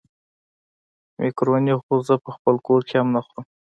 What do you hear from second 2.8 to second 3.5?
کې هم نه خورم.